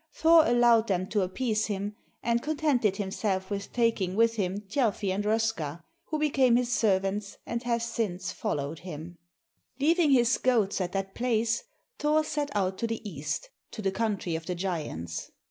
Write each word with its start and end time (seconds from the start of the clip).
Thor 0.15 0.47
allowed 0.47 0.87
them 0.87 1.05
to 1.09 1.21
appease 1.21 1.67
him, 1.67 1.95
and 2.23 2.41
contented 2.41 2.97
himself 2.97 3.51
with 3.51 3.71
taking 3.71 4.15
with 4.15 4.35
him 4.35 4.61
Thjalfi 4.61 5.13
and 5.13 5.23
Röska, 5.23 5.83
who 6.05 6.17
became 6.17 6.55
his 6.55 6.71
servants, 6.73 7.37
and 7.45 7.61
have 7.61 7.83
since 7.83 8.31
followed 8.31 8.79
him. 8.79 9.19
Leaving 9.79 10.09
his 10.09 10.39
goats 10.39 10.81
at 10.81 10.93
that 10.93 11.13
place, 11.13 11.63
Thor 11.99 12.23
set 12.23 12.49
out 12.55 12.79
to 12.79 12.87
the 12.87 13.07
east, 13.07 13.51
to 13.69 13.83
the 13.83 13.91
country 13.91 14.35
of 14.35 14.47
the 14.47 14.55
giants. 14.55 15.29